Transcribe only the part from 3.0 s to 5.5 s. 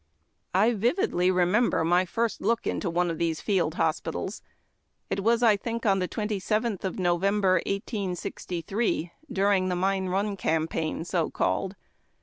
of these field hospitals. It was,